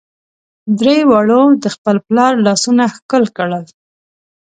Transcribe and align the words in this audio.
درې 0.79 0.97
واړو 1.09 1.43
د 1.63 1.65
خپل 1.75 1.95
پلار 2.07 2.33
لاسونه 2.45 2.83
ښکل 2.95 3.23
کړل. 3.37 3.65